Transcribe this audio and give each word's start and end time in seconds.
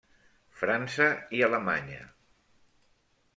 França 0.61 1.09
i 1.41 1.43
Alemanya. 1.49 2.01